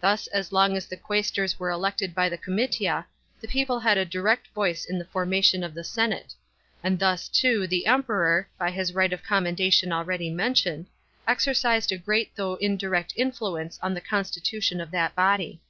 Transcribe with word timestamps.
Thus 0.00 0.28
as 0.28 0.52
long 0.52 0.76
as 0.76 0.86
the 0.86 0.96
quaestors 0.96 1.58
were 1.58 1.70
elected 1.72 2.14
by 2.14 2.28
the 2.28 2.38
comitia, 2.38 3.04
the 3.40 3.48
people 3.48 3.80
had 3.80 3.98
a 3.98 4.04
direct 4.04 4.46
voice 4.54 4.84
in 4.84 4.96
the 4.96 5.04
formation 5.04 5.64
of 5.64 5.74
the 5.74 5.82
senate; 5.82 6.34
and 6.84 7.00
thus, 7.00 7.26
too, 7.28 7.66
the 7.66 7.86
Emperor, 7.86 8.48
by 8.60 8.70
his 8.70 8.94
right 8.94 9.12
of 9.12 9.24
commendation 9.24 9.92
already 9.92 10.30
mentioned, 10.30 10.86
exercised 11.26 11.90
a 11.90 11.98
great 11.98 12.30
though 12.36 12.54
indirect 12.60 13.12
influence 13.16 13.76
on 13.82 13.92
the 13.92 14.00
constitution 14.00 14.80
of 14.80 14.92
that 14.92 15.16
body. 15.16 15.60